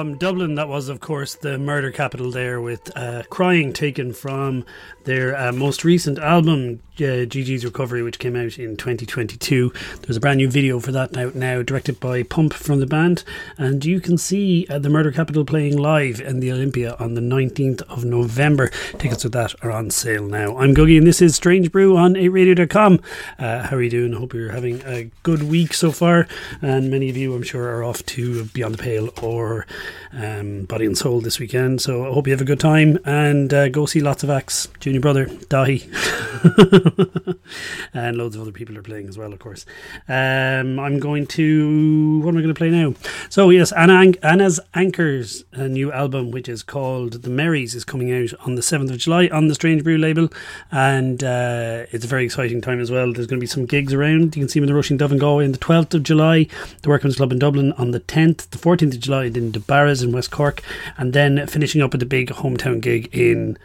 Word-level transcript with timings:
From 0.00 0.16
Dublin, 0.16 0.54
that 0.54 0.66
was, 0.66 0.88
of 0.88 1.00
course, 1.00 1.34
the 1.34 1.58
murder 1.58 1.90
capital 1.90 2.30
there, 2.30 2.58
with 2.58 2.90
uh, 2.96 3.22
Crying 3.28 3.74
taken 3.74 4.14
from 4.14 4.64
their 5.04 5.36
uh, 5.36 5.52
most 5.52 5.84
recent 5.84 6.18
album, 6.18 6.80
uh, 7.00 7.24
Gigi's 7.24 7.64
Recovery, 7.64 8.02
which 8.02 8.18
came 8.18 8.36
out 8.36 8.58
in 8.58 8.76
2022. 8.76 9.72
There's 10.02 10.16
a 10.16 10.20
brand 10.20 10.38
new 10.38 10.50
video 10.50 10.80
for 10.80 10.92
that 10.92 11.16
out 11.16 11.34
now, 11.34 11.62
directed 11.62 12.00
by 12.00 12.22
Pump 12.22 12.52
from 12.52 12.80
the 12.80 12.86
band. 12.86 13.24
And 13.56 13.84
you 13.84 14.00
can 14.00 14.18
see 14.18 14.66
uh, 14.68 14.78
the 14.78 14.90
Murder 14.90 15.10
Capital 15.10 15.44
playing 15.44 15.76
live 15.76 16.20
in 16.20 16.40
the 16.40 16.52
Olympia 16.52 16.96
on 16.98 17.14
the 17.14 17.20
19th 17.20 17.82
of 17.82 18.04
November. 18.04 18.68
Tickets 18.98 19.22
for 19.22 19.28
that 19.30 19.54
are 19.62 19.70
on 19.70 19.90
sale 19.90 20.26
now. 20.26 20.56
I'm 20.58 20.74
gugai, 20.74 20.98
and 20.98 21.06
this 21.06 21.22
is 21.22 21.34
Strange 21.34 21.72
Brew 21.72 21.96
on 21.96 22.14
8radio.com. 22.14 23.00
Uh, 23.38 23.62
how 23.64 23.76
are 23.76 23.82
you 23.82 23.90
doing? 23.90 24.14
I 24.14 24.18
Hope 24.18 24.34
you're 24.34 24.52
having 24.52 24.82
a 24.82 25.10
good 25.22 25.42
week 25.42 25.72
so 25.74 25.92
far. 25.92 26.28
And 26.60 26.90
many 26.90 27.08
of 27.08 27.16
you, 27.16 27.34
I'm 27.34 27.42
sure, 27.42 27.68
are 27.76 27.84
off 27.84 28.04
to 28.06 28.44
Beyond 28.46 28.74
the 28.74 28.82
Pale 28.82 29.10
or 29.22 29.66
um, 30.12 30.64
Body 30.64 30.86
and 30.86 30.96
Soul 30.96 31.20
this 31.20 31.38
weekend. 31.38 31.80
So 31.80 32.08
I 32.08 32.12
hope 32.12 32.26
you 32.26 32.32
have 32.32 32.40
a 32.40 32.44
good 32.44 32.60
time 32.60 32.98
and 33.04 33.52
uh, 33.52 33.68
go 33.68 33.86
see 33.86 34.00
lots 34.00 34.22
of 34.22 34.30
acts. 34.30 34.68
Junior 34.80 35.00
Brother, 35.00 35.26
Daithí, 35.26 35.86
and 37.94 38.16
loads 38.16 38.36
of 38.36 38.42
other 38.42 38.52
people 38.52 38.76
are 38.78 38.82
playing 38.82 39.08
as 39.08 39.18
well, 39.18 39.32
of 39.32 39.38
course. 39.38 39.66
Um, 40.08 40.78
I'm 40.78 40.98
going 40.98 41.26
to. 41.28 42.20
What 42.20 42.30
am 42.30 42.38
I 42.38 42.42
going 42.42 42.54
to 42.54 42.58
play 42.58 42.70
now? 42.70 42.94
So, 43.28 43.50
yes, 43.50 43.72
Anna, 43.72 44.12
Anna's 44.22 44.60
Anchors, 44.74 45.44
a 45.52 45.68
new 45.68 45.92
album 45.92 46.30
which 46.30 46.48
is 46.48 46.62
called 46.62 47.22
The 47.22 47.30
Merries, 47.30 47.74
is 47.74 47.84
coming 47.84 48.12
out 48.12 48.32
on 48.46 48.54
the 48.54 48.62
7th 48.62 48.90
of 48.90 48.98
July 48.98 49.28
on 49.32 49.48
the 49.48 49.54
Strange 49.54 49.84
Brew 49.84 49.98
label. 49.98 50.28
And 50.70 51.22
uh, 51.22 51.86
it's 51.90 52.04
a 52.04 52.08
very 52.08 52.24
exciting 52.24 52.60
time 52.60 52.80
as 52.80 52.90
well. 52.90 53.12
There's 53.12 53.26
going 53.26 53.38
to 53.38 53.44
be 53.44 53.46
some 53.46 53.66
gigs 53.66 53.92
around. 53.92 54.36
You 54.36 54.42
can 54.42 54.48
see 54.48 54.60
them 54.60 54.68
in 54.68 54.74
the 54.74 54.80
Roisin 54.80 54.98
Dubh 54.98 55.10
and 55.10 55.20
Galway 55.20 55.44
on 55.44 55.52
the 55.52 55.58
12th 55.58 55.94
of 55.94 56.02
July, 56.02 56.46
the 56.82 56.88
Workman's 56.88 57.16
Club 57.16 57.32
in 57.32 57.38
Dublin 57.38 57.72
on 57.72 57.90
the 57.90 58.00
10th, 58.00 58.50
the 58.50 58.58
14th 58.58 58.94
of 58.94 59.00
July 59.00 59.24
in 59.24 59.52
the 59.52 59.60
Barras 59.80 60.02
in 60.02 60.12
West 60.12 60.30
Cork, 60.30 60.60
and 60.98 61.14
then 61.14 61.46
finishing 61.46 61.80
up 61.80 61.92
with 61.92 62.00
the 62.00 62.06
big 62.06 62.28
hometown 62.28 62.82
gig 62.82 63.08
in 63.16 63.56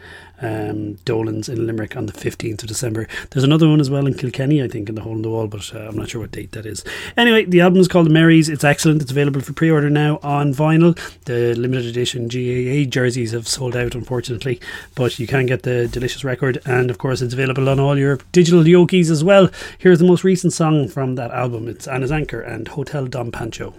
um, 0.42 0.96
Dolan's 1.04 1.50
in 1.50 1.68
Limerick 1.68 1.98
on 1.98 2.06
the 2.06 2.14
15th 2.14 2.62
of 2.62 2.70
December. 2.70 3.06
There's 3.32 3.44
another 3.44 3.68
one 3.68 3.82
as 3.82 3.90
well 3.90 4.08
in 4.08 4.14
Kilkenny, 4.14 4.64
I 4.64 4.70
think, 4.70 4.88
in 4.88 4.96
the 4.96 5.02
Hole 5.02 5.16
in 5.16 5.24
the 5.24 5.30
Wall, 5.30 5.48
but 5.48 5.76
uh, 5.76 5.80
I'm 5.80 5.98
not 5.98 6.10
sure 6.10 6.22
what 6.22 6.32
date 6.32 6.54
that 6.54 6.66
is. 6.66 6.86
Anyway, 7.18 7.44
the 7.44 7.60
album 7.60 7.82
is 7.82 7.90
called 7.90 8.10
Marys. 8.10 8.48
It's 8.48 8.64
excellent. 8.64 9.02
It's 9.02 9.12
available 9.12 9.42
for 9.42 9.52
pre 9.52 9.70
order 9.70 9.90
now 9.90 10.20
on 10.24 10.54
vinyl. 10.54 10.98
The 11.26 11.54
limited 11.56 11.86
edition 11.86 12.30
GAA 12.30 12.90
jerseys 12.90 13.34
have 13.34 13.46
sold 13.46 13.76
out, 13.76 13.94
unfortunately, 13.94 14.62
but 14.96 15.20
you 15.20 15.28
can 15.28 15.48
get 15.48 15.64
the 15.64 15.90
delicious 15.90 16.24
record, 16.24 16.62
and 16.66 16.90
of 16.90 16.98
course, 16.98 17.22
it's 17.22 17.34
available 17.34 17.68
on 17.68 17.78
all 17.78 17.98
your 17.98 18.20
digital 18.32 18.64
yokies 18.64 19.12
as 19.12 19.22
well. 19.22 19.50
Here's 19.80 20.00
the 20.00 20.06
most 20.06 20.24
recent 20.24 20.54
song 20.54 20.88
from 20.88 21.16
that 21.16 21.32
album 21.32 21.68
it's 21.68 21.90
Anna's 21.90 22.12
Anchor 22.14 22.40
and 22.40 22.70
Hotel 22.70 23.06
Dom 23.06 23.34
Pancho. 23.34 23.74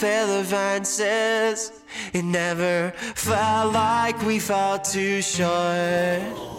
Fellivine 0.00 0.86
says 0.86 1.72
it 2.12 2.24
never 2.24 2.92
felt 3.16 3.72
like 3.72 4.20
we 4.22 4.38
fought 4.38 4.84
too 4.84 5.20
short. 5.20 5.48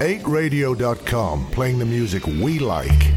8radio.com 0.01 1.45
playing 1.51 1.79
the 1.79 1.85
music 1.85 2.27
we 2.27 2.59
like. 2.59 3.13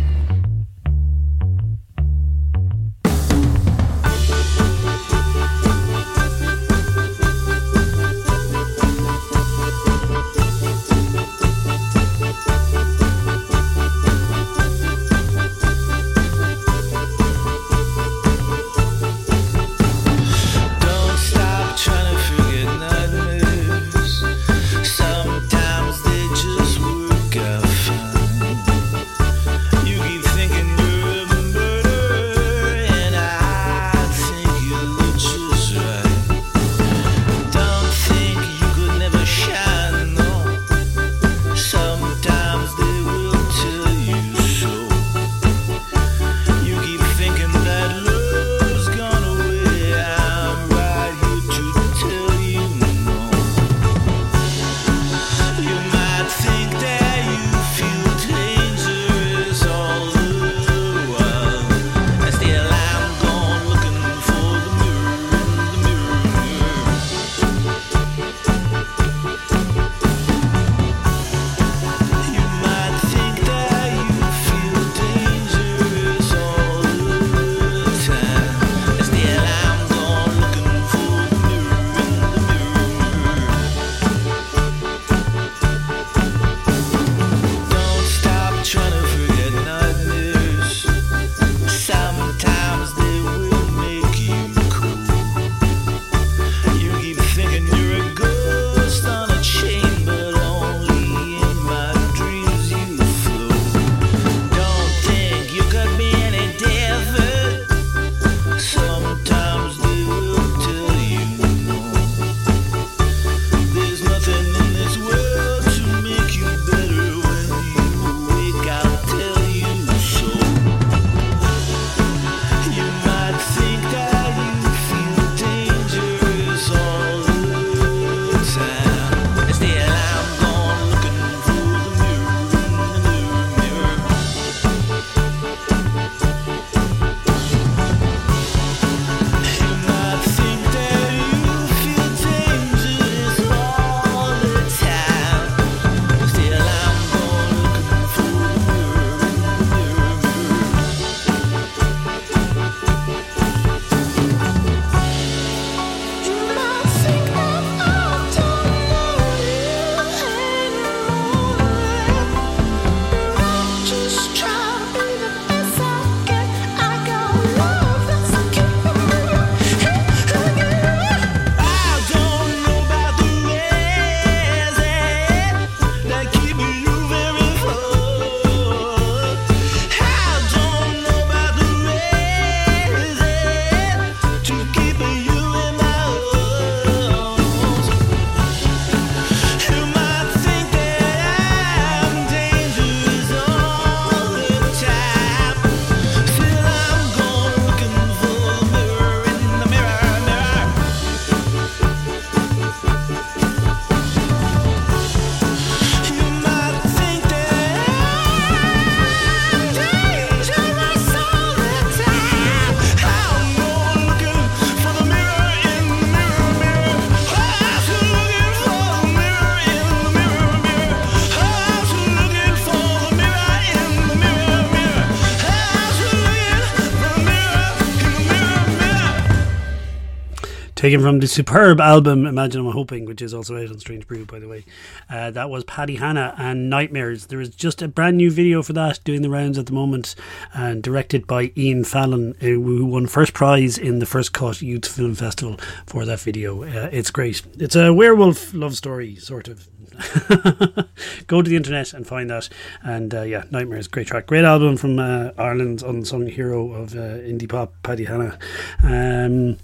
taken 230.92 231.06
from 231.06 231.20
the 231.20 231.26
superb 231.26 231.80
album 231.80 232.26
Imagine 232.26 232.66
I'm 232.66 232.72
Hoping, 232.72 233.06
which 233.06 233.22
is 233.22 233.32
also 233.32 233.56
out 233.56 233.70
on 233.70 233.78
Strange 233.78 234.06
Brew, 234.06 234.26
by 234.26 234.38
the 234.38 234.46
way. 234.46 234.62
Uh, 235.08 235.30
that 235.30 235.48
was 235.48 235.64
Paddy 235.64 235.96
Hanna 235.96 236.34
and 236.36 236.68
Nightmares. 236.68 237.28
There 237.28 237.40
is 237.40 237.48
just 237.48 237.80
a 237.80 237.88
brand 237.88 238.18
new 238.18 238.30
video 238.30 238.62
for 238.62 238.74
that 238.74 239.02
doing 239.02 239.22
the 239.22 239.30
rounds 239.30 239.56
at 239.56 239.64
the 239.64 239.72
moment 239.72 240.14
and 240.52 240.82
directed 240.82 241.26
by 241.26 241.50
Ian 241.56 241.84
Fallon, 241.84 242.34
uh, 242.42 242.44
who 242.44 242.84
won 242.84 243.06
first 243.06 243.32
prize 243.32 243.78
in 243.78 244.00
the 244.00 244.06
First 244.06 244.34
Cut 244.34 244.60
Youth 244.60 244.86
Film 244.86 245.14
Festival 245.14 245.58
for 245.86 246.04
that 246.04 246.20
video. 246.20 246.62
Uh, 246.62 246.90
it's 246.92 247.10
great. 247.10 247.40
It's 247.58 247.74
a 247.74 247.94
werewolf 247.94 248.52
love 248.52 248.76
story, 248.76 249.16
sort 249.16 249.48
of. 249.48 249.71
Go 251.26 251.42
to 251.42 251.48
the 251.48 251.56
internet 251.56 251.92
and 251.92 252.06
find 252.06 252.30
that. 252.30 252.48
And 252.82 253.14
uh, 253.14 253.22
yeah, 253.22 253.44
Nightmares, 253.50 253.88
great 253.88 254.06
track, 254.06 254.26
great 254.26 254.44
album 254.44 254.76
from 254.76 254.98
uh, 254.98 255.30
Ireland's 255.38 255.82
unsung 255.82 256.26
hero 256.26 256.72
of 256.72 256.94
uh, 256.94 257.18
indie 257.18 257.48
pop, 257.48 257.74
Paddy 257.82 258.04
Hanna. 258.04 258.38
Um, 258.82 259.58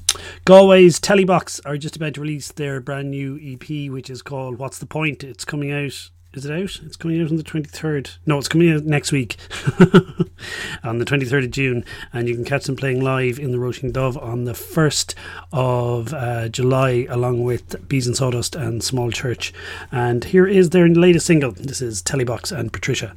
Galway's 0.44 1.00
Telebox 1.00 1.60
are 1.64 1.76
just 1.76 1.96
about 1.96 2.14
to 2.14 2.20
release 2.20 2.52
their 2.52 2.80
brand 2.80 3.10
new 3.10 3.38
EP, 3.42 3.90
which 3.90 4.10
is 4.10 4.22
called 4.22 4.58
"What's 4.58 4.78
the 4.78 4.86
Point." 4.86 5.24
It's 5.24 5.44
coming 5.44 5.72
out 5.72 6.10
is 6.34 6.44
it 6.44 6.52
out? 6.52 6.80
It's 6.84 6.96
coming 6.96 7.20
out 7.22 7.30
on 7.30 7.36
the 7.36 7.42
23rd. 7.42 8.18
No, 8.26 8.38
it's 8.38 8.48
coming 8.48 8.70
out 8.70 8.84
next 8.84 9.12
week 9.12 9.36
on 10.84 10.98
the 10.98 11.04
23rd 11.04 11.44
of 11.44 11.50
June. 11.50 11.84
And 12.12 12.28
you 12.28 12.34
can 12.34 12.44
catch 12.44 12.64
them 12.64 12.76
playing 12.76 13.00
live 13.00 13.38
in 13.38 13.50
the 13.50 13.58
Roisin 13.58 13.92
Dubh 13.92 14.22
on 14.22 14.44
the 14.44 14.52
1st 14.52 15.14
of 15.52 16.12
uh, 16.12 16.48
July, 16.48 17.06
along 17.08 17.44
with 17.44 17.88
Bees 17.88 18.06
and 18.06 18.16
Sawdust 18.16 18.54
and 18.54 18.82
Small 18.82 19.10
Church. 19.10 19.54
And 19.90 20.24
here 20.24 20.46
is 20.46 20.70
their 20.70 20.88
latest 20.88 21.26
single. 21.26 21.52
This 21.52 21.80
is 21.80 22.02
Telebox 22.02 22.56
and 22.56 22.72
Patricia. 22.72 23.16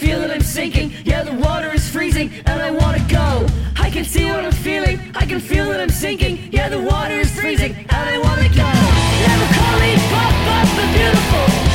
Feel 0.00 0.20
that 0.20 0.30
I'm 0.30 0.40
sinking. 0.40 0.94
Yeah, 1.04 1.22
the 1.22 1.34
water 1.34 1.70
is 1.74 1.86
freezing 1.86 2.32
and 2.46 2.62
I 2.62 2.70
wanna 2.70 3.04
go. 3.06 3.46
I 3.76 3.90
can 3.90 4.02
see 4.02 4.24
what 4.24 4.46
I'm 4.46 4.52
feeling. 4.52 4.98
I 5.14 5.26
can 5.26 5.40
feel 5.40 5.66
that 5.68 5.78
I'm 5.78 5.90
sinking. 5.90 6.48
Yeah, 6.50 6.70
the 6.70 6.80
water 6.80 7.16
is 7.20 7.30
freezing 7.38 7.74
and 7.74 8.08
I 8.14 8.16
wanna 8.18 8.48
go. 8.48 8.70
Never 9.28 9.46
call 9.56 9.74
me 9.78 9.92
pop 10.10 10.66
but 10.74 10.88
beautiful. 10.96 11.69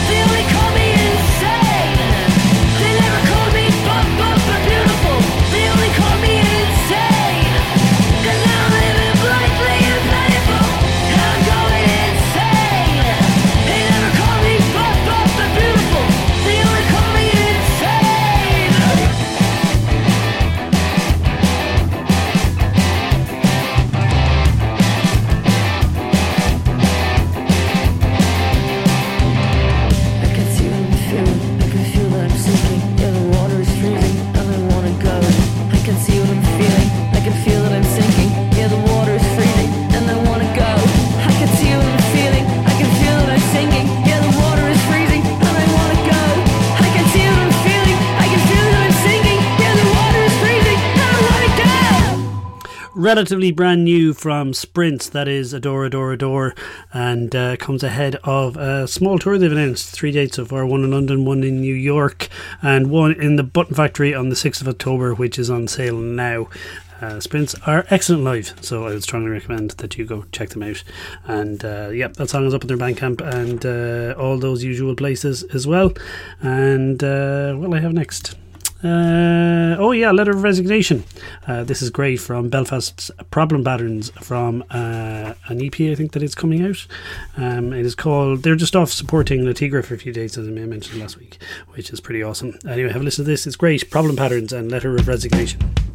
Relatively 53.06 53.52
brand 53.52 53.84
new 53.84 54.16
from 54.16 54.52
Sprints, 54.52 55.08
that 55.10 55.28
is 55.28 55.54
Adore, 55.54 55.86
Adore, 55.86 56.14
Adore, 56.14 56.56
and 56.92 57.36
uh, 57.36 57.56
comes 57.58 57.84
ahead 57.84 58.16
of 58.24 58.58
a 58.58 58.88
small 58.88 59.20
tour 59.20 59.38
they've 59.38 59.52
announced. 59.52 59.92
Three 59.92 60.12
dates 60.12 60.38
so 60.38 60.46
far 60.46 60.66
one 60.66 60.84
in 60.84 60.90
London, 60.90 61.24
one 61.24 61.44
in 61.44 61.62
New 61.62 61.76
York, 61.76 62.30
and 62.64 62.90
one 62.90 63.12
in 63.12 63.36
the 63.36 63.44
Button 63.44 63.76
Factory 63.76 64.16
on 64.16 64.30
the 64.30 64.36
6th 64.36 64.62
of 64.62 64.68
October, 64.68 65.14
which 65.14 65.38
is 65.38 65.52
on 65.52 65.68
sale 65.68 66.00
now. 66.00 66.50
Uh, 67.00 67.20
sprints 67.20 67.54
are 67.68 67.86
excellent 67.92 68.24
live, 68.24 68.56
so 68.62 68.88
I 68.88 68.90
would 68.90 69.04
strongly 69.04 69.30
recommend 69.30 69.72
that 69.72 70.00
you 70.00 70.06
go 70.06 70.26
check 70.32 70.50
them 70.50 70.64
out. 70.64 70.84
And 71.26 71.64
uh, 71.64 71.90
yep, 71.90 72.14
that 72.14 72.32
song 72.32 72.48
is 72.48 72.56
up 72.56 72.64
in 72.64 72.68
their 72.70 72.78
Bandcamp 72.78 73.22
and 73.22 73.64
uh, 73.64 74.20
all 74.20 74.40
those 74.40 74.64
usual 74.64 74.96
places 74.96 75.44
as 75.54 75.68
well. 75.68 75.94
And 76.42 77.04
uh, 77.04 77.54
what 77.54 77.70
will 77.70 77.78
I 77.78 77.82
have 77.82 77.94
next? 77.94 78.36
Uh, 78.86 79.76
oh 79.80 79.92
yeah, 79.92 80.12
letter 80.12 80.30
of 80.30 80.44
resignation. 80.44 81.04
Uh, 81.48 81.64
this 81.64 81.82
is 81.82 81.90
great 81.90 82.18
from 82.18 82.50
Belfast's 82.50 83.10
Problem 83.32 83.64
Patterns 83.64 84.12
from 84.22 84.64
uh, 84.70 85.34
an 85.48 85.60
EP 85.60 85.74
I 85.82 85.96
think 85.96 86.12
that 86.12 86.22
is 86.22 86.36
coming 86.36 86.64
out. 86.64 86.86
Um, 87.36 87.74
it 87.74 87.84
is 87.84 87.96
called. 87.96 88.44
They're 88.44 88.56
just 88.56 88.76
off 88.76 88.92
supporting 88.92 89.44
Le 89.44 89.56
Tigre 89.56 89.82
for 89.82 89.96
a 89.96 89.98
few 89.98 90.14
days, 90.14 90.38
as 90.38 90.48
I 90.48 90.52
mentioned 90.52 91.02
last 91.02 91.18
week, 91.18 91.42
which 91.70 91.90
is 91.90 92.00
pretty 92.00 92.22
awesome. 92.22 92.60
Anyway, 92.68 92.92
have 92.92 93.02
a 93.02 93.06
listen 93.06 93.26
to 93.26 93.32
this. 93.32 93.48
It's 93.48 93.56
great. 93.56 93.90
Problem 93.90 94.16
Patterns 94.16 94.54
and 94.54 94.70
Letter 94.70 94.96
of 94.96 95.08
Resignation. 95.08 95.95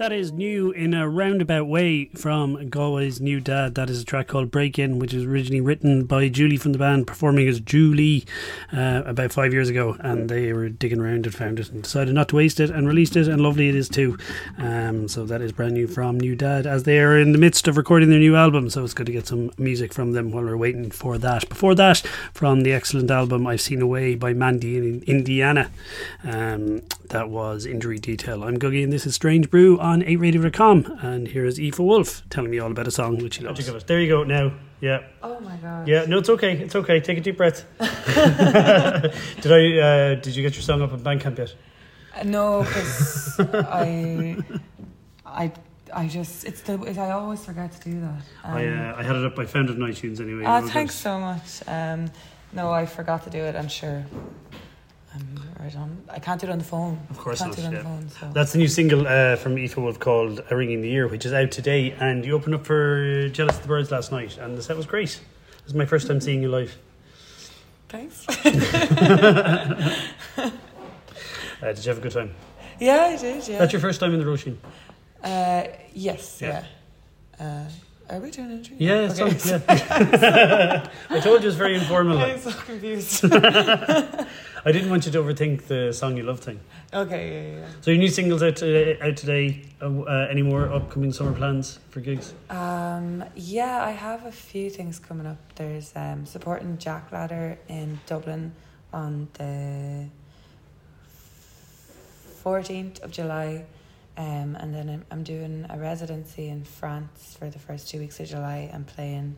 That 0.00 0.12
is 0.12 0.32
new 0.32 0.70
in 0.70 0.94
a 0.94 1.06
roundabout 1.06 1.66
way 1.66 2.06
from 2.16 2.70
Galway's 2.70 3.20
NewDad. 3.20 3.74
That 3.74 3.90
is 3.90 4.00
a 4.00 4.04
track 4.06 4.28
called 4.28 4.50
Break 4.50 4.78
In, 4.78 4.98
which 4.98 5.12
was 5.12 5.24
originally 5.24 5.60
written 5.60 6.04
by 6.04 6.30
Julie 6.30 6.56
from 6.56 6.72
the 6.72 6.78
band, 6.78 7.06
performing 7.06 7.46
as 7.46 7.60
Julie 7.60 8.24
uh, 8.72 9.02
about 9.04 9.30
five 9.30 9.52
years 9.52 9.68
ago. 9.68 9.98
And 10.00 10.30
they 10.30 10.54
were 10.54 10.70
digging 10.70 11.00
around 11.00 11.26
and 11.26 11.34
found 11.34 11.60
it 11.60 11.68
and 11.70 11.82
decided 11.82 12.14
not 12.14 12.30
to 12.30 12.36
waste 12.36 12.60
it 12.60 12.70
and 12.70 12.88
released 12.88 13.14
it. 13.14 13.28
And 13.28 13.42
lovely 13.42 13.68
it 13.68 13.74
is 13.74 13.90
too. 13.90 14.16
Um, 14.56 15.06
so 15.06 15.26
that 15.26 15.42
is 15.42 15.52
brand 15.52 15.74
new 15.74 15.86
from 15.86 16.18
NewDad 16.18 16.64
as 16.64 16.84
they 16.84 16.98
are 17.00 17.18
in 17.18 17.32
the 17.32 17.38
midst 17.38 17.68
of 17.68 17.76
recording 17.76 18.08
their 18.08 18.20
new 18.20 18.36
album. 18.36 18.70
So 18.70 18.82
it's 18.82 18.94
good 18.94 19.04
to 19.04 19.12
get 19.12 19.26
some 19.26 19.50
music 19.58 19.92
from 19.92 20.12
them 20.12 20.30
while 20.30 20.44
we're 20.44 20.56
waiting 20.56 20.90
for 20.90 21.18
that. 21.18 21.46
Before 21.50 21.74
that, 21.74 21.98
from 22.32 22.62
the 22.62 22.72
excellent 22.72 23.10
album 23.10 23.46
I've 23.46 23.60
Seen 23.60 23.82
a 23.82 23.86
Way 23.86 24.14
by 24.14 24.32
Mandy 24.32 24.78
in 24.78 25.02
Indiana. 25.02 25.70
Um, 26.24 26.80
that 27.10 27.28
was 27.28 27.66
Injury 27.66 27.98
Detail. 27.98 28.44
I'm 28.44 28.56
gugai 28.56 28.82
and 28.82 28.92
this 28.92 29.04
is 29.04 29.14
Strange 29.14 29.50
Brew 29.50 29.78
on 29.90 30.02
8radio.com. 30.02 30.98
And 31.02 31.26
here 31.28 31.44
is 31.44 31.58
Aoife 31.58 31.78
Wolf 31.80 32.22
telling 32.30 32.50
me 32.50 32.58
all 32.60 32.70
about 32.70 32.86
a 32.86 32.90
song 32.90 33.18
which 33.18 33.36
he 33.38 33.44
loves. 33.44 33.84
There 33.84 34.00
you 34.00 34.08
go 34.08 34.22
now. 34.24 34.52
Yeah. 34.80 35.02
Oh 35.22 35.38
my 35.40 35.56
god. 35.56 35.88
Yeah, 35.88 36.04
no, 36.06 36.18
it's 36.18 36.28
okay. 36.30 36.56
It's 36.56 36.74
okay. 36.74 37.00
Take 37.00 37.18
a 37.18 37.20
deep 37.20 37.36
breath. 37.36 37.66
did 37.78 39.52
I? 39.52 39.78
Uh, 39.78 40.14
did 40.14 40.34
you 40.36 40.42
get 40.42 40.54
your 40.54 40.62
song 40.62 40.80
up 40.80 40.92
on 40.92 41.00
Bandcamp 41.00 41.36
yet? 41.38 41.54
Uh, 42.16 42.22
No, 42.24 42.62
because 42.62 43.36
I, 43.40 44.36
I, 45.26 45.52
I 45.92 46.06
just 46.08 46.44
it's 46.46 46.62
the 46.62 46.80
it, 46.84 46.96
I 46.96 47.10
always 47.10 47.44
forget 47.44 47.72
to 47.72 47.90
do 47.90 48.00
that. 48.00 48.22
I 48.42 48.66
Um, 48.66 48.78
uh, 48.78 48.94
I 48.96 49.02
had 49.02 49.16
it 49.16 49.24
up. 49.24 49.38
I 49.38 49.44
found 49.44 49.68
it 49.70 49.72
on 49.82 49.88
iTunes 49.90 50.20
anyway. 50.20 50.44
Ah, 50.46 50.54
All 50.54 50.62
good. 50.62 50.70
thanks 50.72 50.94
so 50.94 51.18
much. 51.20 51.62
Um, 51.66 52.10
no, 52.52 52.70
I 52.70 52.86
forgot 52.86 53.24
to 53.24 53.30
do 53.30 53.38
it. 53.38 53.54
I'm 53.56 53.68
sure. 53.68 54.04
I'm 55.14 55.40
right 55.58 55.74
on. 55.76 56.02
I 56.08 56.18
can't 56.20 56.40
do 56.40 56.46
it 56.46 56.50
on 56.50 56.58
the 56.58 56.64
phone. 56.64 57.00
Of 57.10 57.18
course 57.18 57.40
can't 57.40 57.50
not. 57.50 57.56
do 57.56 57.62
it 57.62 57.66
on 57.66 57.72
yeah. 57.72 57.78
the 57.78 57.84
phone. 57.84 58.08
So. 58.10 58.30
That's 58.32 58.52
the 58.52 58.58
new 58.58 58.68
single 58.68 59.06
uh, 59.06 59.36
from 59.36 59.58
Aoife 59.58 59.76
Wolf 59.76 59.98
called 59.98 60.42
"A 60.50 60.56
Ring 60.56 60.70
in 60.70 60.82
the 60.82 60.92
Ear," 60.92 61.08
which 61.08 61.26
is 61.26 61.32
out 61.32 61.50
today. 61.50 61.92
And 61.98 62.24
you 62.24 62.32
opened 62.34 62.54
up 62.54 62.64
for 62.64 63.28
"Jealous 63.30 63.56
of 63.56 63.62
the 63.62 63.68
Birds" 63.68 63.90
last 63.90 64.12
night, 64.12 64.38
and 64.38 64.56
the 64.56 64.62
set 64.62 64.76
was 64.76 64.86
great. 64.86 65.20
This 65.62 65.68
is 65.68 65.74
my 65.74 65.86
first 65.86 66.06
time 66.06 66.20
seeing 66.20 66.42
you 66.42 66.50
live. 66.50 66.76
Thanks. 67.88 68.24
Uh, 71.62 71.72
did 71.74 71.84
you 71.84 71.90
have 71.90 71.98
a 71.98 72.00
good 72.00 72.12
time? 72.12 72.34
yeah, 72.78 73.10
I 73.12 73.16
did. 73.18 73.46
Yeah. 73.46 73.58
That's 73.58 73.70
your 73.72 73.80
first 73.80 74.00
time 74.00 74.14
in 74.14 74.18
the 74.18 74.24
Roisin? 74.24 74.56
Uh, 75.22 75.64
yes. 75.92 76.38
Yeah. 76.40 76.64
Yeah. 77.38 77.68
Uh, 78.08 78.14
are 78.14 78.18
we 78.18 78.30
doing 78.30 78.50
an 78.50 78.58
interview? 78.58 78.76
Yeah, 78.78 79.12
Okay. 79.12 79.22
on- 79.22 79.62
yeah. 79.68 80.88
I 81.10 81.20
told 81.20 81.42
you 81.42 81.48
it's 81.48 81.58
very 81.58 81.74
informal. 81.74 82.16
I'm 82.18 82.40
so 82.40 82.50
confused. 82.50 83.24
I 84.64 84.72
didn't 84.72 84.90
want 84.90 85.06
you 85.06 85.12
to 85.12 85.22
overthink 85.22 85.66
the 85.68 85.92
song 85.92 86.16
you 86.16 86.22
love 86.22 86.40
thing. 86.40 86.60
okay. 86.92 87.54
Yeah, 87.54 87.60
yeah. 87.60 87.66
So 87.80 87.90
your 87.90 87.98
new 87.98 88.08
singles 88.08 88.42
out, 88.42 88.62
uh, 88.62 88.94
out 89.00 89.16
today. 89.16 89.62
Uh, 89.80 90.02
uh, 90.02 90.26
any 90.30 90.42
more 90.42 90.70
upcoming 90.70 91.12
summer 91.12 91.32
plans 91.32 91.78
for 91.88 92.00
gigs? 92.00 92.34
yeah. 92.50 92.96
Um, 92.96 93.24
yeah, 93.34 93.82
I 93.82 93.92
have 93.92 94.26
a 94.26 94.32
few 94.32 94.68
things 94.68 94.98
coming 94.98 95.26
up. 95.26 95.38
There's 95.54 95.92
um, 95.96 96.26
supporting 96.26 96.76
Jack 96.76 97.10
Ladder 97.10 97.58
in 97.68 97.98
Dublin 98.06 98.52
on 98.92 99.28
the 99.34 100.06
14th 102.44 103.00
of 103.02 103.10
July. 103.10 103.64
Um, 104.18 104.56
and 104.60 104.74
then 104.74 104.90
I'm, 104.90 105.04
I'm 105.10 105.22
doing 105.22 105.64
a 105.70 105.78
residency 105.78 106.48
in 106.48 106.64
France 106.64 107.36
for 107.38 107.48
the 107.48 107.58
first 107.58 107.88
two 107.88 107.98
weeks 107.98 108.20
of 108.20 108.28
July. 108.28 108.70
I'm 108.74 108.84
playing 108.84 109.36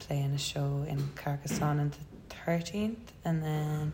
playing 0.00 0.32
a 0.32 0.38
show 0.38 0.84
in 0.88 1.10
Carcassonne 1.14 1.78
on 1.78 1.90
the 1.90 2.34
13th. 2.50 2.96
And 3.24 3.42
then 3.42 3.92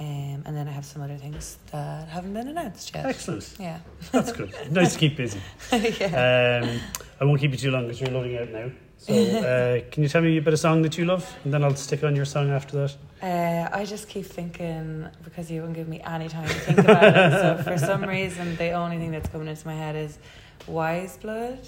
um, 0.00 0.42
and 0.44 0.56
then 0.56 0.66
I 0.66 0.72
have 0.72 0.84
some 0.84 1.02
other 1.02 1.16
things 1.16 1.58
that 1.70 2.08
haven't 2.08 2.34
been 2.34 2.48
announced 2.48 2.92
yet. 2.94 3.06
Excellent. 3.06 3.54
Yeah. 3.60 3.78
That's 4.10 4.32
good. 4.32 4.52
nice 4.72 4.94
to 4.94 4.98
keep 4.98 5.16
busy. 5.16 5.40
yeah. 5.72 6.62
Um, 6.64 6.80
I 7.20 7.24
won't 7.24 7.40
keep 7.40 7.52
you 7.52 7.56
too 7.58 7.70
long 7.70 7.84
because 7.84 8.00
you're 8.00 8.10
loading 8.10 8.36
out 8.36 8.50
now. 8.50 8.70
So, 8.98 9.12
uh, 9.14 9.90
can 9.90 10.02
you 10.02 10.08
tell 10.08 10.22
me 10.22 10.36
a 10.36 10.42
bit 10.42 10.52
of 10.52 10.58
song 10.58 10.82
that 10.82 10.98
you 10.98 11.04
love, 11.04 11.32
and 11.44 11.52
then 11.52 11.62
I'll 11.62 11.76
stick 11.76 12.02
on 12.02 12.16
your 12.16 12.24
song 12.24 12.50
after 12.50 12.76
that. 12.86 12.96
Uh, 13.22 13.76
I 13.76 13.84
just 13.84 14.08
keep 14.08 14.26
thinking 14.26 15.08
because 15.22 15.50
you 15.50 15.62
won't 15.62 15.74
give 15.74 15.88
me 15.88 16.00
any 16.00 16.28
time 16.28 16.48
to 16.48 16.54
think 16.54 16.78
about 16.78 17.04
it. 17.04 17.32
So 17.32 17.62
for 17.70 17.78
some 17.78 18.02
reason, 18.04 18.56
the 18.56 18.72
only 18.72 18.98
thing 18.98 19.12
that's 19.12 19.28
coming 19.28 19.46
into 19.46 19.66
my 19.66 19.74
head 19.74 19.94
is 19.94 20.18
Weyes 20.66 21.18
Blood. 21.18 21.60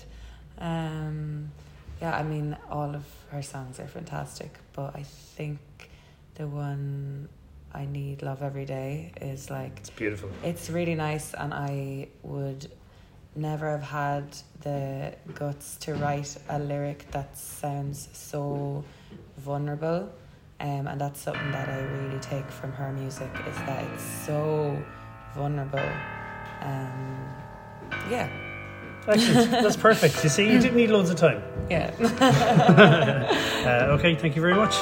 Um, 0.58 1.52
yeah, 2.00 2.16
I 2.16 2.22
mean, 2.22 2.56
all 2.70 2.94
of 2.94 3.04
her 3.30 3.42
songs 3.42 3.78
are 3.78 3.86
fantastic, 3.86 4.58
but 4.72 4.96
I 4.96 5.02
think 5.04 5.58
the 6.34 6.46
one 6.46 7.28
I 7.76 7.84
Need 7.84 8.22
Love 8.22 8.42
Every 8.42 8.64
Day 8.64 9.12
is 9.20 9.50
like 9.50 9.72
It's 9.78 9.90
beautiful. 9.90 10.30
it's 10.42 10.70
really 10.70 10.94
nice, 10.94 11.34
and 11.34 11.52
I 11.52 12.08
would 12.22 12.70
never 13.34 13.70
have 13.70 13.82
had 13.82 14.24
the 14.62 15.12
guts 15.34 15.76
to 15.84 15.94
write 15.94 16.36
a 16.48 16.58
lyric 16.58 17.10
that 17.10 17.36
sounds 17.36 18.08
so 18.12 18.82
vulnerable. 19.38 20.08
Um, 20.58 20.86
and 20.88 20.98
that's 20.98 21.20
something 21.20 21.52
that 21.52 21.68
I 21.68 21.80
really 21.80 22.18
take 22.20 22.50
from 22.50 22.72
her 22.72 22.90
music 22.92 23.30
is 23.46 23.56
that 23.66 23.84
it's 23.92 24.02
so 24.24 24.82
vulnerable. 25.34 25.88
Um, 26.62 27.28
yeah, 28.10 28.28
Excellent. 29.06 29.50
That's 29.50 29.76
perfect. 29.76 30.24
You 30.24 30.30
see, 30.30 30.50
you 30.50 30.58
didn't 30.58 30.76
need 30.76 30.90
loads 30.90 31.10
of 31.10 31.16
time. 31.16 31.42
yeah. 31.70 31.90
Uh, 33.66 33.96
okay, 33.98 34.14
thank 34.14 34.34
you 34.36 34.40
very 34.40 34.54
much. 34.54 34.74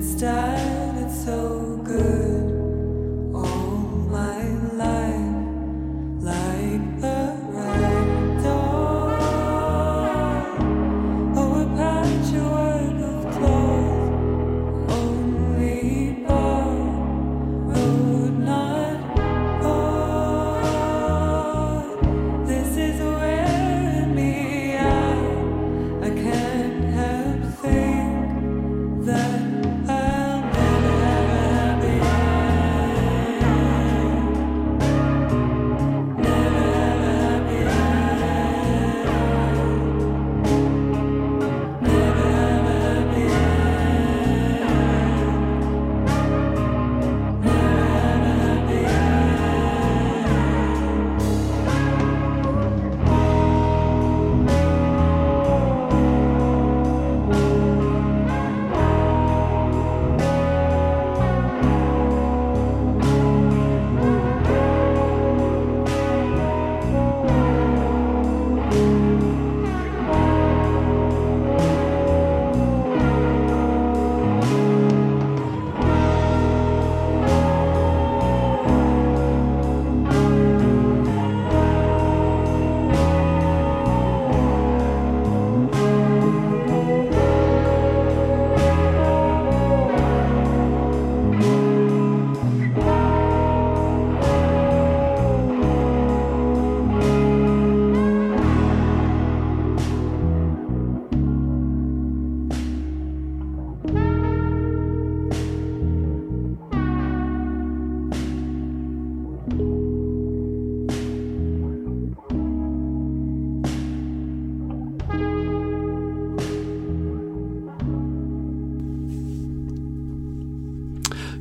It's 0.00 0.14
time. 0.14 0.96
it's 0.98 1.26
over. 1.26 1.57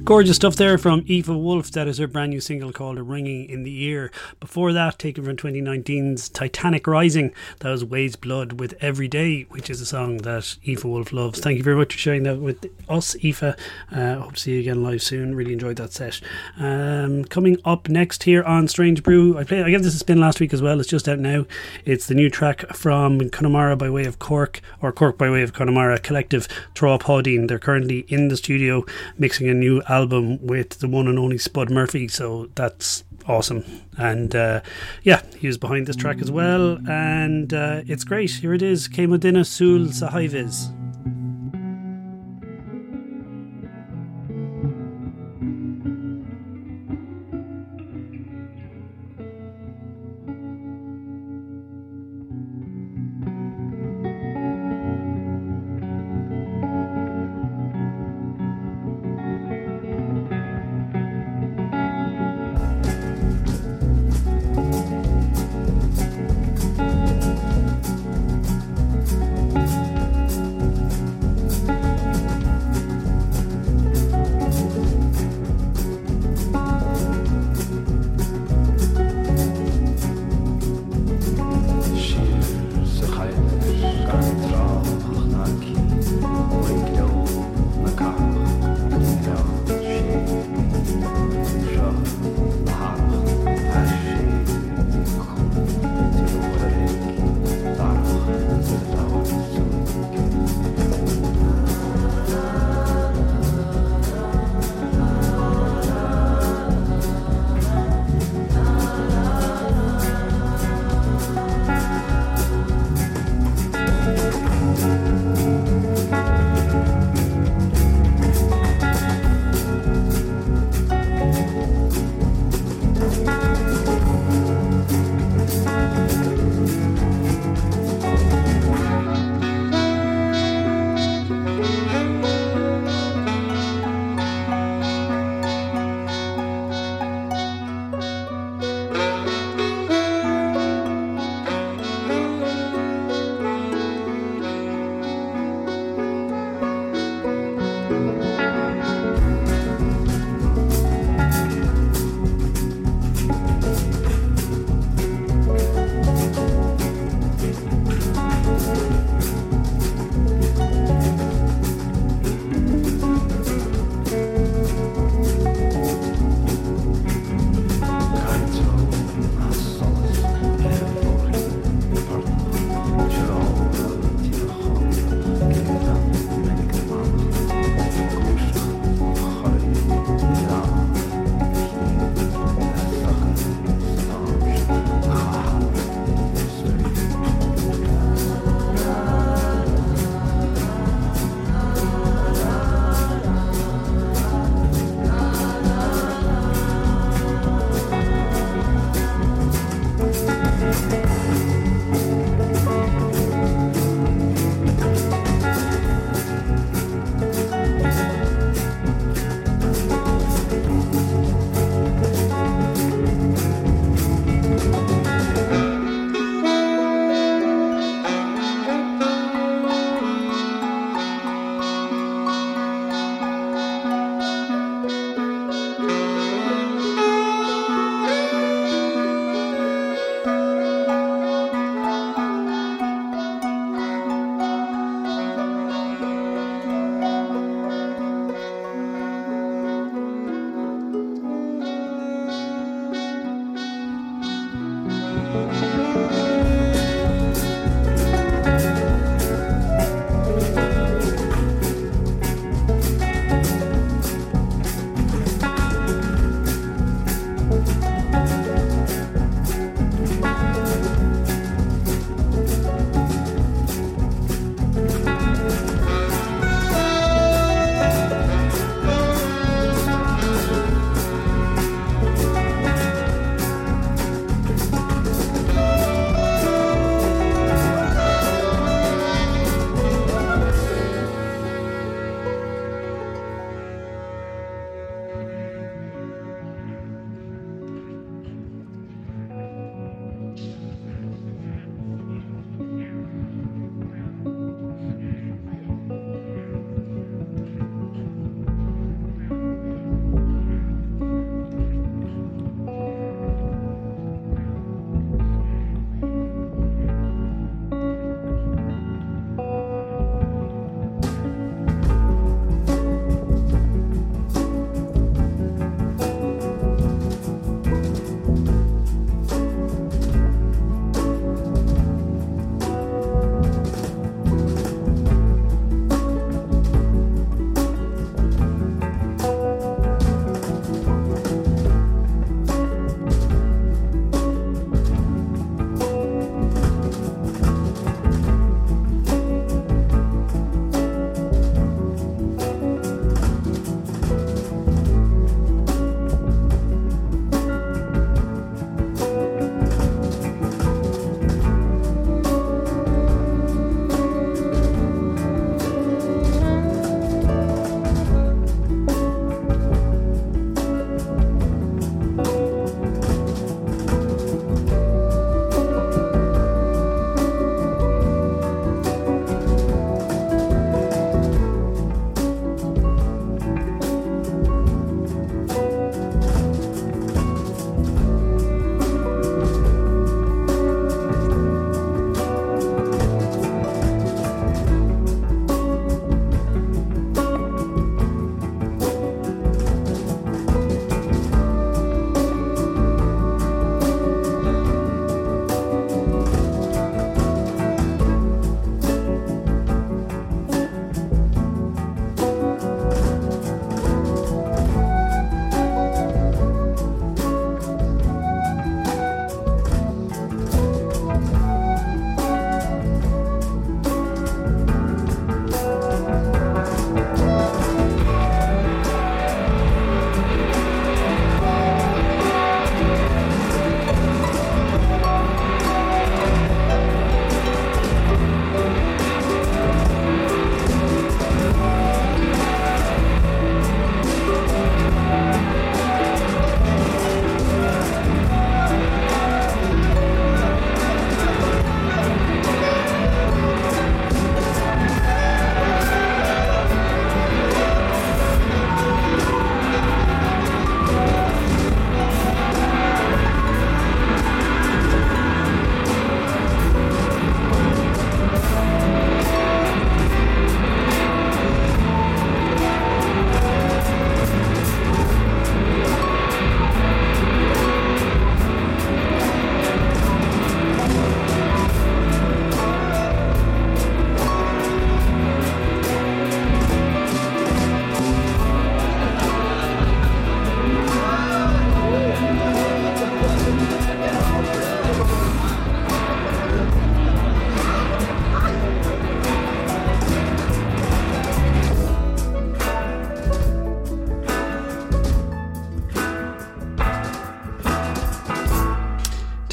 Gorgeous 0.08 0.38
stuff 0.38 0.56
there 0.56 0.78
from 0.78 1.04
Aoife 1.10 1.28
Wolf. 1.28 1.70
That 1.72 1.86
is 1.86 1.98
her 1.98 2.08
brand 2.08 2.30
new 2.30 2.40
single 2.40 2.72
called 2.72 2.98
A 2.98 3.04
Ringing 3.04 3.50
in 3.50 3.64
the 3.64 3.84
Ear. 3.84 4.10
Before 4.40 4.72
that, 4.72 4.98
taken 4.98 5.26
from 5.26 5.36
2019's 5.36 6.30
Titanic 6.30 6.88
Rising, 6.88 7.34
that 7.60 7.72
was 7.72 7.84
Weyes 7.84 8.16
Blood 8.16 8.58
with 8.58 8.74
Every 8.80 9.10
Day, 9.10 9.42
which 9.50 9.70
is 9.70 9.82
a 9.82 9.86
song 9.86 10.20
that 10.20 10.56
Aoife 10.66 10.86
Wolf 10.86 11.12
loves. 11.12 11.42
Thank 11.42 11.58
you 11.58 11.64
very 11.66 11.76
much 11.76 11.92
for 11.92 12.00
sharing 12.00 12.24
that 12.24 12.38
with 12.40 12.68
us, 12.88 13.18
Aoife. 13.22 13.44
Uh, 13.44 14.16
hope 14.20 14.36
to 14.36 14.40
see 14.40 14.54
you 14.54 14.62
again 14.62 14.82
live 14.82 15.02
soon. 15.02 15.36
Really 15.36 15.52
enjoyed 15.52 15.76
that 15.76 15.92
set. 15.92 16.22
Um, 16.58 17.26
coming 17.26 17.58
up 17.66 17.90
next 17.90 18.24
here 18.24 18.44
on 18.44 18.70
Strange 18.70 19.04
Brew, 19.04 19.38
I 19.38 19.44
played. 19.44 19.66
I 19.66 19.72
gave 19.72 19.84
this 19.84 19.96
a 19.96 20.00
spin 20.00 20.22
last 20.22 20.40
week 20.40 20.54
as 20.54 20.62
well. 20.62 20.80
It's 20.80 20.88
just 20.88 21.10
out 21.10 21.20
now. 21.20 21.46
It's 21.84 22.08
the 22.08 22.16
new 22.16 22.30
track 22.30 22.66
from 22.74 23.30
Connemara 23.30 23.76
by 23.76 23.90
way 23.90 24.06
of 24.06 24.20
Cork, 24.20 24.62
or 24.82 24.94
Cork 24.94 25.18
by 25.18 25.30
way 25.30 25.42
of 25.42 25.52
Connemara 25.52 26.00
Collective, 26.00 26.48
Trá 26.74 26.98
Pháidín. 26.98 27.50
They're 27.50 27.60
currently 27.60 28.06
in 28.08 28.30
the 28.30 28.38
studio 28.38 28.86
mixing 29.18 29.50
a 29.50 29.54
new 29.54 29.82
album 29.90 29.97
with 30.06 30.80
the 30.80 30.88
one 30.88 31.08
and 31.08 31.18
only 31.18 31.38
Spud 31.38 31.70
Murphy, 31.70 32.08
so 32.08 32.50
that's 32.56 33.04
awesome. 33.28 33.64
And 33.98 34.36
uh, 34.36 34.62
yeah, 35.04 35.22
he 35.38 35.48
was 35.48 35.58
behind 35.58 35.88
this 35.88 35.96
track 35.96 36.22
as 36.22 36.32
well, 36.32 36.78
and 36.88 37.54
uh, 37.54 37.82
it's 37.86 38.04
great. 38.04 38.32
Here 38.32 38.54
it 38.54 38.62
is, 38.62 38.88
Kemodina 38.88 39.46
Sul 39.46 39.88
Sahaiviz. 39.88 40.77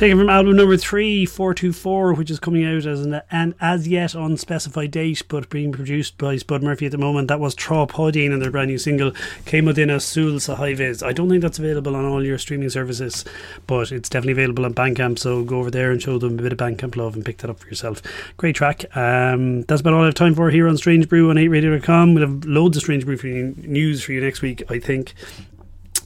Taken 0.05 0.19
from 0.19 0.29
album 0.29 0.57
number 0.57 0.77
three, 0.77 1.25
424, 1.25 2.13
which 2.13 2.31
is 2.31 2.39
coming 2.39 2.63
out 2.63 2.85
as 2.85 3.07
an, 3.07 3.23
an 3.31 3.55
as 3.59 3.89
yet 3.89 4.15
unspecified 4.15 4.91
date, 4.91 5.23
but 5.29 5.49
being 5.49 5.73
produced 5.73 6.19
by 6.19 6.37
Spud 6.37 6.63
Murphy 6.63 6.85
at 6.85 6.93
the 6.93 6.99
moment. 6.99 7.29
That 7.29 7.41
was 7.41 7.55
Trá 7.55 7.89
Pháidín 7.89 8.31
and 8.31 8.43
their 8.43 8.51
brand 8.51 8.69
new 8.69 8.77
single, 8.77 9.13
Céimodina 9.47 10.03
Sul 10.03 10.41
sa 10.41 10.57
Highways. 10.57 11.03
I 11.03 11.15
don't 11.15 11.31
think 11.31 11.41
that's 11.41 11.59
available 11.59 11.97
on 11.97 12.05
all 12.05 12.23
your 12.23 12.37
streaming 12.37 12.69
services, 12.69 13.25
but 13.67 13.93
it's 13.93 14.11
definitely 14.11 14.33
available 14.33 14.67
on 14.67 14.75
Bandcamp, 14.75 15.19
so 15.19 15.43
go 15.43 15.61
over 15.61 15.71
there 15.71 15.91
and 15.91 16.03
show 16.03 16.19
them 16.19 16.39
a 16.39 16.43
bit 16.43 16.53
of 16.53 16.59
Bandcamp 16.59 16.97
love 16.97 17.15
and 17.15 17.25
pick 17.25 17.39
that 17.39 17.49
up 17.49 17.61
for 17.61 17.69
yourself. 17.69 18.03
Great 18.37 18.57
track. 18.57 18.85
Um, 18.95 19.63
that's 19.63 19.81
about 19.81 19.95
all 19.95 20.03
I 20.03 20.05
have 20.05 20.15
time 20.15 20.35
for 20.35 20.51
here 20.51 20.69
on 20.69 20.77
Strange 20.77 21.09
Brew 21.09 21.31
on 21.31 21.37
8radio.com. 21.37 22.13
We'll 22.13 22.29
have 22.29 22.45
loads 22.45 22.77
of 22.77 22.83
Strange 22.83 23.07
Brew 23.07 23.17
for 23.17 23.29
you, 23.29 23.55
news 23.57 24.05
for 24.05 24.13
you 24.13 24.21
next 24.21 24.43
week, 24.43 24.71
I 24.71 24.81
think. 24.81 25.15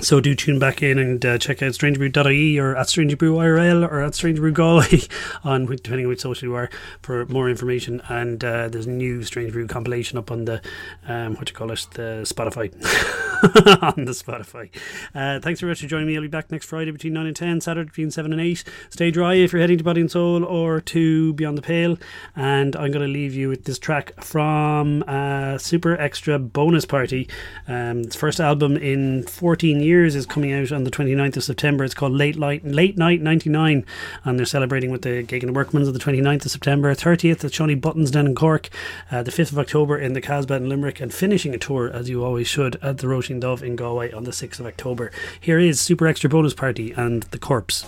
So 0.01 0.21
do 0.21 0.33
tune 0.37 0.61
back 0.61 0.81
in 0.81 0.97
and 0.97 1.25
uh, 1.27 1.39
check 1.39 1.61
out 1.61 1.73
strangebrew.ie 1.73 2.59
or 2.59 2.77
at 2.77 2.87
strangebrew.irl 2.87 3.85
or 3.85 4.01
at 4.01 4.13
strangebrew 4.13 4.55
Galway 4.55 5.03
on 5.45 5.67
depending 5.67 6.07
on 6.07 6.11
which 6.11 6.21
social 6.21 6.49
you 6.49 6.55
are 6.55 6.71
for 7.03 7.27
more 7.27 7.51
information. 7.51 8.01
And 8.09 8.43
uh, 8.45 8.69
there's 8.69 8.87
a 8.87 8.91
new 8.91 9.25
Strange 9.25 9.53
Brew 9.53 9.67
compilation 9.67 10.17
up 10.17 10.31
on 10.31 10.45
the 10.45 10.63
um, 11.09 11.35
what 11.35 11.49
you 11.49 11.55
call 11.55 11.73
it 11.73 11.85
the 11.95 12.23
Spotify 12.25 12.73
on 13.83 14.05
the 14.05 14.13
Spotify. 14.13 14.71
Uh, 15.17 15.41
thanks 15.41 15.61
very 15.61 15.73
much 15.73 15.81
for 15.81 15.89
joining 15.89 16.07
me. 16.07 16.15
I'll 16.15 16.23
be 16.23 16.29
back 16.29 16.53
next 16.53 16.67
Friday 16.67 16.93
between 16.93 17.13
nine 17.13 17.27
and 17.27 17.37
ten, 17.37 17.61
Saturday 17.61 17.89
between 17.89 18.13
seven 18.13 18.33
and 18.33 18.41
eight. 18.41 18.63
Stay 18.91 19.11
dry 19.11 19.35
if 19.35 19.53
you're 19.53 19.61
heading 19.61 19.79
to 19.79 19.85
Body 19.85 20.01
and 20.01 20.11
Soul 20.11 20.45
or 20.45 20.81
to 20.81 21.33
Beyond 21.35 21.59
the 21.59 21.63
Pale. 21.63 21.99
And 22.37 22.77
I'm 22.77 22.93
going 22.93 23.05
to 23.05 23.13
leave 23.13 23.35
you 23.35 23.49
with 23.49 23.65
this 23.65 23.81
track 23.81 24.23
from 24.23 25.03
uh, 25.09 25.59
Super 25.59 26.01
Extra 26.01 26.39
Bonus 26.39 26.85
Party. 26.85 27.29
Um, 27.67 28.03
its 28.03 28.15
first 28.15 28.39
album 28.39 28.77
in 28.77 29.25
14 29.25 29.81
years 29.81 29.88
is 29.89 30.27
coming 30.27 30.53
out 30.53 30.71
on 30.71 30.85
the 30.85 30.91
29th 30.91 31.39
of 31.39 31.45
September. 31.45 31.83
It's 31.83 31.95
called 31.95 32.13
Late 32.13 32.37
Light, 32.37 32.63
Late 32.63 32.99
Night 32.99 33.23
99, 33.23 33.87
and 34.23 34.39
they're 34.39 34.45
celebrating 34.45 34.91
with 34.91 35.01
the 35.01 35.23
gig 35.23 35.43
in 35.43 35.47
the 35.47 35.53
Workman's 35.55 35.89
on 35.89 35.95
the 35.95 35.99
29th 35.99 36.45
of 36.45 36.51
September, 36.51 36.95
30th 36.95 37.43
at 37.43 37.55
Shawnee 37.55 37.75
Buttons 37.75 38.11
down 38.11 38.27
in 38.27 38.35
Cork, 38.35 38.69
uh, 39.11 39.23
the 39.23 39.31
5th 39.31 39.53
of 39.53 39.59
October 39.59 39.97
in 39.97 40.13
the 40.13 40.21
Casbah 40.21 40.55
in 40.55 40.69
Limerick, 40.69 41.01
and 41.01 41.13
finishing 41.13 41.55
a 41.55 41.59
tour 41.59 41.91
as 41.91 42.11
you 42.11 42.23
always 42.23 42.47
should 42.47 42.77
at 42.83 42.99
the 42.99 43.07
Roisin 43.07 43.41
Dubh 43.41 43.63
in 43.63 43.77
Galway 43.77 44.13
on 44.13 44.25
the 44.25 44.33
6th 44.33 44.61
of 44.61 44.67
October. 44.67 45.11
Here 45.41 45.59
is 45.59 45.81
Super 45.81 46.07
Extra 46.07 46.29
Bonus 46.29 46.53
Party 46.53 46.93
and 46.93 47.23
the 47.25 47.39
Corpse. 47.39 47.87